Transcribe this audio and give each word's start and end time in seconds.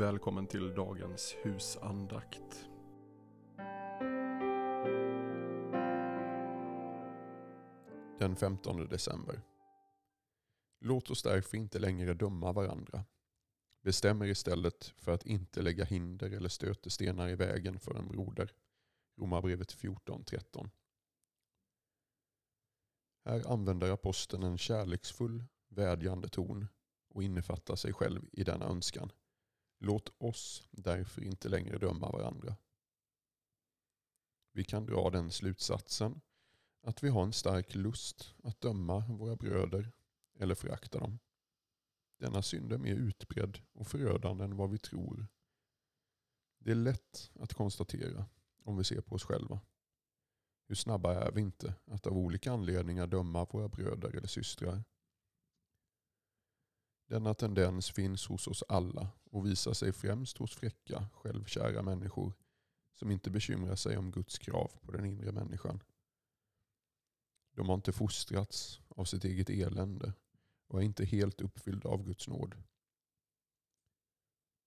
Välkommen 0.00 0.46
till 0.46 0.74
dagens 0.74 1.36
husandakt. 1.42 2.68
Den 8.18 8.36
15 8.36 8.88
december. 8.88 9.42
Låt 10.80 11.10
oss 11.10 11.22
därför 11.22 11.56
inte 11.56 11.78
längre 11.78 12.14
döma 12.14 12.52
varandra. 12.52 13.04
Bestäm 13.82 14.22
er 14.22 14.26
istället 14.26 14.84
för 14.84 15.12
att 15.12 15.26
inte 15.26 15.62
lägga 15.62 15.84
hinder 15.84 16.30
eller 16.30 16.48
stötestenar 16.48 17.28
i 17.28 17.34
vägen 17.34 17.80
för 17.80 17.94
en 17.94 18.08
broder. 18.08 18.52
Romarbrevet 19.16 19.74
14.13. 19.74 20.70
Här 23.24 23.52
använder 23.52 23.90
aposteln 23.90 24.42
en 24.42 24.58
kärleksfull, 24.58 25.44
vädjande 25.68 26.28
ton 26.28 26.66
och 27.08 27.22
innefattar 27.22 27.76
sig 27.76 27.92
själv 27.92 28.28
i 28.32 28.44
denna 28.44 28.64
önskan. 28.64 29.12
Låt 29.82 30.22
oss 30.22 30.68
därför 30.70 31.22
inte 31.22 31.48
längre 31.48 31.78
döma 31.78 32.10
varandra. 32.10 32.56
Vi 34.52 34.64
kan 34.64 34.86
dra 34.86 35.10
den 35.10 35.30
slutsatsen 35.30 36.20
att 36.82 37.02
vi 37.02 37.08
har 37.08 37.22
en 37.22 37.32
stark 37.32 37.74
lust 37.74 38.34
att 38.42 38.60
döma 38.60 39.06
våra 39.08 39.36
bröder 39.36 39.92
eller 40.38 40.54
förakta 40.54 40.98
dem. 40.98 41.18
Denna 42.18 42.42
synd 42.42 42.72
är 42.72 42.78
mer 42.78 42.94
utbredd 42.94 43.58
och 43.72 43.86
förödande 43.86 44.44
än 44.44 44.56
vad 44.56 44.70
vi 44.70 44.78
tror. 44.78 45.26
Det 46.58 46.70
är 46.70 46.74
lätt 46.74 47.30
att 47.34 47.54
konstatera 47.54 48.26
om 48.62 48.76
vi 48.76 48.84
ser 48.84 49.00
på 49.00 49.14
oss 49.14 49.24
själva. 49.24 49.60
Hur 50.66 50.74
snabba 50.74 51.14
är 51.14 51.32
vi 51.32 51.40
inte 51.40 51.74
att 51.86 52.06
av 52.06 52.18
olika 52.18 52.52
anledningar 52.52 53.06
döma 53.06 53.44
våra 53.44 53.68
bröder 53.68 54.16
eller 54.16 54.28
systrar? 54.28 54.84
Denna 57.10 57.34
tendens 57.34 57.90
finns 57.90 58.26
hos 58.26 58.46
oss 58.46 58.64
alla 58.68 59.08
och 59.30 59.46
visar 59.46 59.72
sig 59.72 59.92
främst 59.92 60.38
hos 60.38 60.54
fräcka, 60.54 61.08
självkära 61.12 61.82
människor 61.82 62.32
som 62.94 63.10
inte 63.10 63.30
bekymrar 63.30 63.76
sig 63.76 63.96
om 63.96 64.10
Guds 64.10 64.38
krav 64.38 64.72
på 64.82 64.92
den 64.92 65.04
inre 65.04 65.32
människan. 65.32 65.82
De 67.54 67.68
har 67.68 67.74
inte 67.74 67.92
fostrats 67.92 68.80
av 68.88 69.04
sitt 69.04 69.24
eget 69.24 69.50
elände 69.50 70.12
och 70.66 70.80
är 70.80 70.84
inte 70.84 71.04
helt 71.04 71.40
uppfyllda 71.40 71.88
av 71.88 72.04
Guds 72.04 72.28
nåd. 72.28 72.54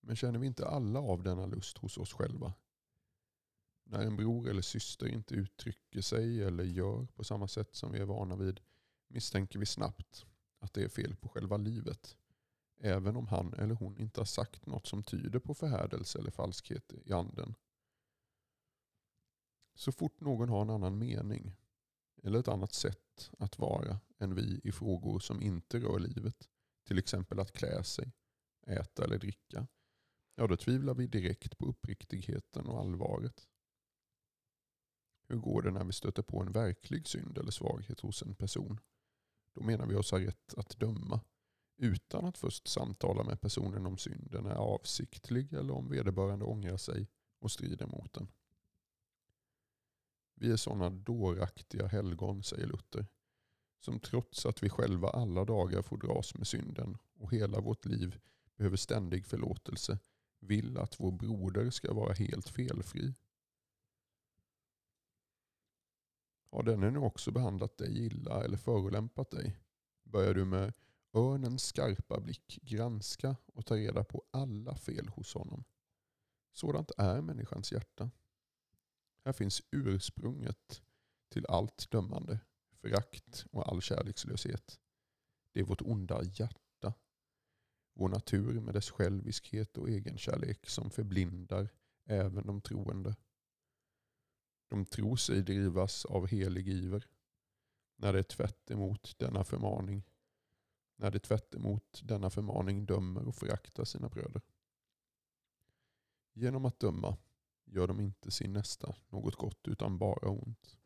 Men 0.00 0.16
känner 0.16 0.38
vi 0.38 0.46
inte 0.46 0.66
alla 0.66 1.00
av 1.00 1.22
denna 1.22 1.46
lust 1.46 1.78
hos 1.78 1.98
oss 1.98 2.12
själva? 2.12 2.52
När 3.84 4.06
en 4.06 4.16
bror 4.16 4.48
eller 4.48 4.62
syster 4.62 5.06
inte 5.06 5.34
uttrycker 5.34 6.00
sig 6.00 6.42
eller 6.42 6.64
gör 6.64 7.06
på 7.06 7.24
samma 7.24 7.48
sätt 7.48 7.74
som 7.74 7.92
vi 7.92 7.98
är 7.98 8.04
vana 8.04 8.36
vid 8.36 8.60
misstänker 9.08 9.58
vi 9.58 9.66
snabbt 9.66 10.26
att 10.58 10.72
det 10.72 10.84
är 10.84 10.88
fel 10.88 11.16
på 11.16 11.28
själva 11.28 11.56
livet. 11.56 12.16
Även 12.78 13.16
om 13.16 13.26
han 13.26 13.54
eller 13.54 13.74
hon 13.74 13.98
inte 13.98 14.20
har 14.20 14.24
sagt 14.24 14.66
något 14.66 14.86
som 14.86 15.02
tyder 15.02 15.38
på 15.38 15.54
förhärdelse 15.54 16.18
eller 16.18 16.30
falskhet 16.30 16.92
i 17.04 17.12
anden. 17.12 17.54
Så 19.74 19.92
fort 19.92 20.20
någon 20.20 20.48
har 20.48 20.62
en 20.62 20.70
annan 20.70 20.98
mening 20.98 21.56
eller 22.22 22.38
ett 22.38 22.48
annat 22.48 22.72
sätt 22.72 23.30
att 23.38 23.58
vara 23.58 24.00
än 24.18 24.34
vi 24.34 24.60
i 24.64 24.72
frågor 24.72 25.18
som 25.18 25.42
inte 25.42 25.78
rör 25.78 25.98
livet, 25.98 26.48
till 26.84 26.98
exempel 26.98 27.40
att 27.40 27.52
klä 27.52 27.84
sig, 27.84 28.12
äta 28.66 29.04
eller 29.04 29.18
dricka, 29.18 29.66
ja 30.34 30.46
då 30.46 30.56
tvivlar 30.56 30.94
vi 30.94 31.06
direkt 31.06 31.58
på 31.58 31.66
uppriktigheten 31.66 32.66
och 32.66 32.80
allvaret. 32.80 33.48
Hur 35.28 35.36
går 35.36 35.62
det 35.62 35.70
när 35.70 35.84
vi 35.84 35.92
stöter 35.92 36.22
på 36.22 36.40
en 36.40 36.52
verklig 36.52 37.08
synd 37.08 37.38
eller 37.38 37.50
svaghet 37.50 38.00
hos 38.00 38.22
en 38.22 38.34
person? 38.34 38.80
Då 39.54 39.62
menar 39.62 39.86
vi 39.86 39.94
oss 39.94 40.10
ha 40.10 40.20
rätt 40.20 40.54
att 40.56 40.78
döma 40.78 41.20
utan 41.76 42.24
att 42.24 42.38
först 42.38 42.68
samtala 42.68 43.24
med 43.24 43.40
personen 43.40 43.86
om 43.86 43.98
synden 43.98 44.46
är 44.46 44.54
avsiktlig 44.54 45.52
eller 45.52 45.74
om 45.74 45.88
vederbörande 45.88 46.44
ångrar 46.44 46.76
sig 46.76 47.08
och 47.38 47.50
strider 47.50 47.86
mot 47.86 48.12
den. 48.12 48.28
Vi 50.34 50.52
är 50.52 50.56
sådana 50.56 50.90
dåraktiga 50.90 51.86
helgon, 51.86 52.42
säger 52.42 52.66
Luther, 52.66 53.06
som 53.80 54.00
trots 54.00 54.46
att 54.46 54.62
vi 54.62 54.68
själva 54.68 55.08
alla 55.08 55.44
dagar 55.44 55.82
får 55.82 55.96
dras 55.96 56.34
med 56.34 56.46
synden 56.46 56.98
och 57.14 57.32
hela 57.32 57.60
vårt 57.60 57.84
liv 57.84 58.20
behöver 58.56 58.76
ständig 58.76 59.26
förlåtelse, 59.26 59.98
vill 60.40 60.78
att 60.78 61.00
vår 61.00 61.12
broder 61.12 61.70
ska 61.70 61.94
vara 61.94 62.12
helt 62.12 62.48
felfri. 62.48 63.14
Har 66.50 66.62
denne 66.62 66.90
nu 66.90 66.98
också 66.98 67.30
behandlat 67.30 67.78
dig 67.78 68.06
illa 68.06 68.44
eller 68.44 68.56
förolämpat 68.56 69.30
dig? 69.30 69.56
Börjar 70.02 70.34
du 70.34 70.44
med 70.44 70.72
örnens 71.14 71.64
skarpa 71.64 72.20
blick 72.20 72.58
granska 72.62 73.36
och 73.46 73.66
ta 73.66 73.76
reda 73.76 74.04
på 74.04 74.24
alla 74.30 74.76
fel 74.76 75.08
hos 75.08 75.34
honom. 75.34 75.64
Sådant 76.52 76.90
är 76.98 77.20
människans 77.20 77.72
hjärta. 77.72 78.10
Här 79.24 79.32
finns 79.32 79.62
ursprunget 79.70 80.82
till 81.28 81.46
allt 81.46 81.90
dömande, 81.90 82.40
förakt 82.80 83.46
och 83.50 83.68
all 83.68 83.82
kärlekslöshet. 83.82 84.80
Det 85.52 85.60
är 85.60 85.64
vårt 85.64 85.82
onda 85.82 86.22
hjärta. 86.22 86.94
Vår 87.94 88.08
natur 88.08 88.60
med 88.60 88.74
dess 88.74 88.90
själviskhet 88.90 89.78
och 89.78 89.88
egenkärlek 89.88 90.68
som 90.68 90.90
förblindar 90.90 91.68
även 92.04 92.46
de 92.46 92.60
troende. 92.60 93.16
De 94.68 94.86
tror 94.86 95.16
sig 95.16 95.42
drivas 95.42 96.04
av 96.04 96.26
helig 96.26 96.68
iver. 96.68 97.06
När 97.96 98.12
det 98.12 98.18
är 98.18 98.22
tvärt 98.22 98.70
emot 98.70 99.18
denna 99.18 99.44
förmaning 99.44 100.02
när 100.96 101.10
de 101.10 101.18
tvärt 101.18 101.54
emot 101.54 102.00
denna 102.04 102.30
förmaning 102.30 102.86
dömer 102.86 103.28
och 103.28 103.34
föraktar 103.34 103.84
sina 103.84 104.08
bröder. 104.08 104.42
Genom 106.32 106.64
att 106.64 106.80
döma 106.80 107.16
gör 107.64 107.86
de 107.86 108.00
inte 108.00 108.30
sin 108.30 108.52
nästa 108.52 108.94
något 109.08 109.36
gott 109.36 109.68
utan 109.68 109.98
bara 109.98 110.30
ont. 110.30 110.78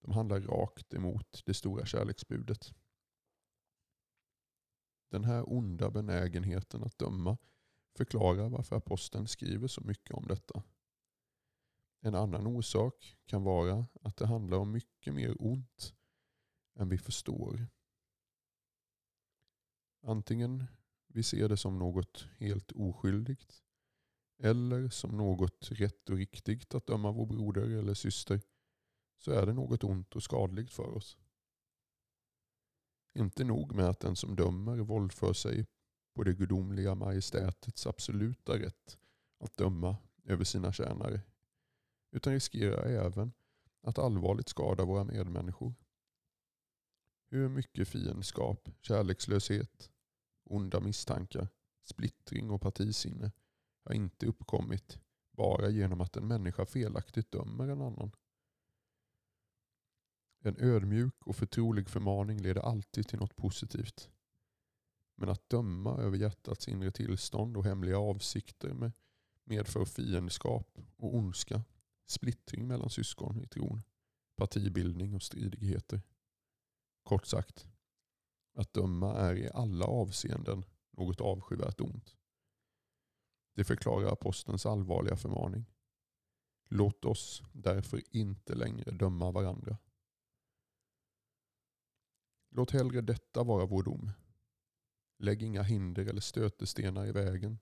De 0.00 0.12
handlar 0.12 0.40
rakt 0.40 0.94
emot 0.94 1.42
det 1.46 1.54
stora 1.54 1.86
kärleksbudet. 1.86 2.74
Den 5.10 5.24
här 5.24 5.52
onda 5.52 5.90
benägenheten 5.90 6.84
att 6.84 6.98
döma 6.98 7.38
förklarar 7.96 8.48
varför 8.48 8.76
aposteln 8.76 9.28
skriver 9.28 9.68
så 9.68 9.80
mycket 9.80 10.14
om 10.14 10.26
detta. 10.26 10.62
En 12.00 12.14
annan 12.14 12.46
orsak 12.46 13.16
kan 13.26 13.42
vara 13.42 13.86
att 14.02 14.16
det 14.16 14.26
handlar 14.26 14.58
om 14.58 14.72
mycket 14.72 15.14
mer 15.14 15.36
ont 15.38 15.94
än 16.74 16.88
vi 16.88 16.98
förstår 16.98 17.66
Antingen 20.08 20.64
vi 21.08 21.22
ser 21.22 21.48
det 21.48 21.56
som 21.56 21.78
något 21.78 22.26
helt 22.38 22.72
oskyldigt 22.72 23.62
eller 24.38 24.88
som 24.88 25.16
något 25.16 25.70
rätt 25.70 26.10
och 26.10 26.16
riktigt 26.16 26.74
att 26.74 26.86
döma 26.86 27.12
vår 27.12 27.26
broder 27.26 27.78
eller 27.78 27.94
syster 27.94 28.40
så 29.18 29.32
är 29.32 29.46
det 29.46 29.52
något 29.52 29.84
ont 29.84 30.16
och 30.16 30.22
skadligt 30.22 30.72
för 30.72 30.96
oss. 30.96 31.18
Inte 33.14 33.44
nog 33.44 33.74
med 33.74 33.84
att 33.84 34.00
den 34.00 34.16
som 34.16 34.36
dömer 34.36 34.76
våldför 34.76 35.32
sig 35.32 35.66
på 36.14 36.22
det 36.22 36.34
gudomliga 36.34 36.94
majestätets 36.94 37.86
absoluta 37.86 38.58
rätt 38.58 38.98
att 39.40 39.56
döma 39.56 39.96
över 40.24 40.44
sina 40.44 40.72
tjänare 40.72 41.20
utan 42.10 42.32
riskerar 42.32 42.86
även 42.86 43.32
att 43.82 43.98
allvarligt 43.98 44.48
skada 44.48 44.84
våra 44.84 45.04
medmänniskor. 45.04 45.74
Hur 47.28 47.48
mycket 47.48 47.88
fiendskap, 47.88 48.68
kärlekslöshet, 48.80 49.90
onda 50.46 50.80
misstankar, 50.80 51.48
splittring 51.82 52.50
och 52.50 52.60
partisinne 52.60 53.32
har 53.84 53.94
inte 53.94 54.26
uppkommit 54.26 54.98
bara 55.32 55.68
genom 55.68 56.00
att 56.00 56.16
en 56.16 56.28
människa 56.28 56.66
felaktigt 56.66 57.30
dömer 57.30 57.68
en 57.68 57.82
annan. 57.82 58.12
En 60.40 60.56
ödmjuk 60.58 61.26
och 61.26 61.36
förtrolig 61.36 61.88
förmaning 61.88 62.40
leder 62.40 62.60
alltid 62.60 63.08
till 63.08 63.18
något 63.18 63.36
positivt. 63.36 64.10
Men 65.14 65.28
att 65.28 65.48
döma 65.48 65.98
över 65.98 66.16
hjärtats 66.16 66.68
inre 66.68 66.90
tillstånd 66.90 67.56
och 67.56 67.64
hemliga 67.64 67.98
avsikter 67.98 68.92
medför 69.44 69.84
fiendskap 69.84 70.78
och 70.96 71.14
ondska, 71.14 71.64
splittring 72.06 72.66
mellan 72.66 72.90
syskon 72.90 73.40
i 73.40 73.46
tron, 73.46 73.82
partibildning 74.36 75.14
och 75.14 75.22
stridigheter. 75.22 76.02
Kort 77.02 77.26
sagt, 77.26 77.66
att 78.56 78.72
döma 78.72 79.14
är 79.14 79.34
i 79.34 79.50
alla 79.54 79.84
avseenden 79.84 80.64
något 80.90 81.20
avskyvärt 81.20 81.80
ont. 81.80 82.16
Det 83.54 83.64
förklarar 83.64 84.12
apostelns 84.12 84.66
allvarliga 84.66 85.16
förmaning. 85.16 85.64
Låt 86.68 87.04
oss 87.04 87.42
därför 87.52 88.02
inte 88.16 88.54
längre 88.54 88.90
döma 88.90 89.30
varandra. 89.30 89.78
Låt 92.50 92.70
hellre 92.70 93.00
detta 93.00 93.44
vara 93.44 93.66
vår 93.66 93.82
dom. 93.82 94.10
Lägg 95.18 95.42
inga 95.42 95.62
hinder 95.62 96.06
eller 96.06 96.20
stötestenar 96.20 97.06
i 97.06 97.12
vägen 97.12 97.58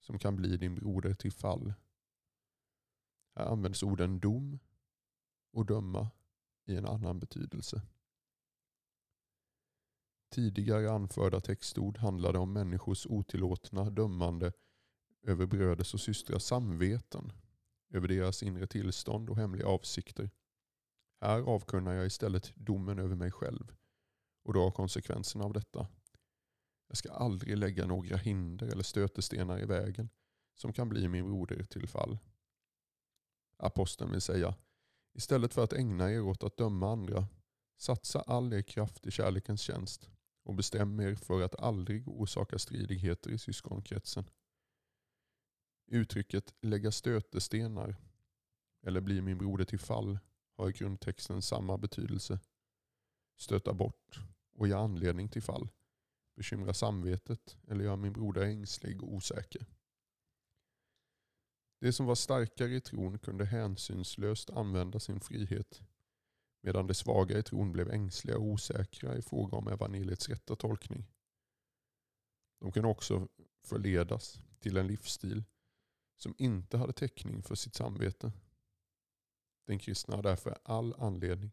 som 0.00 0.18
kan 0.18 0.36
bli 0.36 0.56
din 0.56 0.74
broder 0.74 1.14
till 1.14 1.32
fall. 1.32 1.74
Här 3.34 3.44
används 3.44 3.82
orden 3.82 4.20
dom 4.20 4.58
och 5.52 5.66
döma 5.66 6.10
i 6.64 6.76
en 6.76 6.86
annan 6.86 7.20
betydelse. 7.20 7.82
Tidigare 10.32 10.90
anförda 10.90 11.40
textord 11.40 11.98
handlade 11.98 12.38
om 12.38 12.52
människors 12.52 13.06
otillåtna 13.06 13.90
dömande 13.90 14.52
över 15.22 15.46
bröders 15.46 15.94
och 15.94 16.00
systrars 16.00 16.42
samveten, 16.42 17.32
över 17.90 18.08
deras 18.08 18.42
inre 18.42 18.66
tillstånd 18.66 19.30
och 19.30 19.36
hemliga 19.36 19.66
avsikter. 19.66 20.30
Här 21.20 21.40
avkunnar 21.40 21.92
jag 21.92 22.06
istället 22.06 22.52
domen 22.54 22.98
över 22.98 23.16
mig 23.16 23.30
själv 23.30 23.72
och 24.44 24.52
drar 24.52 24.70
konsekvenserna 24.70 25.44
av 25.44 25.52
detta. 25.52 25.86
Jag 26.88 26.96
ska 26.96 27.12
aldrig 27.12 27.56
lägga 27.56 27.86
några 27.86 28.16
hinder 28.16 28.66
eller 28.66 28.82
stötestenar 28.82 29.62
i 29.62 29.64
vägen 29.64 30.08
som 30.54 30.72
kan 30.72 30.88
bli 30.88 31.08
min 31.08 31.24
broder 31.24 31.64
till 31.64 31.88
fall. 31.88 32.18
Aposteln 33.56 34.10
vill 34.10 34.20
säga, 34.20 34.54
istället 35.14 35.54
för 35.54 35.64
att 35.64 35.72
ägna 35.72 36.12
er 36.12 36.22
åt 36.22 36.42
att 36.42 36.56
döma 36.56 36.92
andra, 36.92 37.26
satsa 37.76 38.20
all 38.20 38.52
er 38.52 38.62
kraft 38.62 39.06
i 39.06 39.10
kärlekens 39.10 39.60
tjänst 39.60 40.10
och 40.42 40.54
bestäm 40.54 41.00
er 41.00 41.14
för 41.14 41.42
att 41.42 41.60
aldrig 41.60 42.08
orsaka 42.08 42.58
stridigheter 42.58 43.30
i 43.30 43.38
syskonkretsen. 43.38 44.24
Uttrycket 45.86 46.54
lägga 46.60 46.92
stötestenar 46.92 47.96
eller 48.82 49.00
bli 49.00 49.20
min 49.20 49.38
broder 49.38 49.64
till 49.64 49.78
fall 49.78 50.18
har 50.56 50.68
i 50.68 50.72
grundtexten 50.72 51.42
samma 51.42 51.78
betydelse. 51.78 52.40
Stöta 53.36 53.72
bort 53.72 54.20
och 54.54 54.68
ge 54.68 54.74
anledning 54.74 55.28
till 55.28 55.42
fall. 55.42 55.68
Bekymra 56.36 56.74
samvetet 56.74 57.56
eller 57.68 57.84
göra 57.84 57.96
min 57.96 58.12
broder 58.12 58.42
ängslig 58.42 59.02
och 59.02 59.14
osäker. 59.14 59.66
De 61.80 61.92
som 61.92 62.06
var 62.06 62.14
starkare 62.14 62.74
i 62.74 62.80
tron 62.80 63.18
kunde 63.18 63.44
hänsynslöst 63.44 64.50
använda 64.50 65.00
sin 65.00 65.20
frihet 65.20 65.82
medan 66.62 66.86
de 66.86 66.94
svaga 66.94 67.38
i 67.38 67.42
tron 67.42 67.72
blev 67.72 67.90
ängsliga 67.90 68.38
och 68.38 68.44
osäkra 68.44 69.16
i 69.16 69.22
fråga 69.22 69.56
om 69.56 69.68
evangeliets 69.68 70.28
rätta 70.28 70.56
tolkning. 70.56 71.06
De 72.60 72.72
kunde 72.72 72.88
också 72.88 73.28
förledas 73.64 74.40
till 74.58 74.76
en 74.76 74.86
livsstil 74.86 75.44
som 76.16 76.34
inte 76.38 76.78
hade 76.78 76.92
täckning 76.92 77.42
för 77.42 77.54
sitt 77.54 77.74
samvete. 77.74 78.32
Den 79.66 79.78
kristna 79.78 80.16
har 80.16 80.22
därför 80.22 80.58
all 80.62 80.94
anledning 80.98 81.50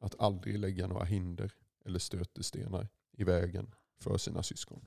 att 0.00 0.20
aldrig 0.20 0.58
lägga 0.58 0.86
några 0.86 1.04
hinder 1.04 1.52
eller 1.84 1.98
stötestenar 1.98 2.88
i 3.12 3.24
vägen 3.24 3.74
för 3.98 4.18
sina 4.18 4.42
syskon. 4.42 4.86